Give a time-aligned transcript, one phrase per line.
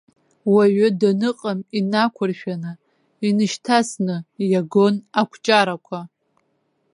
[0.53, 2.71] Уаҩы даныҟам инақәыршәаны,
[3.27, 4.15] инышьҭасны
[4.51, 5.99] иагон акәҷарақәа.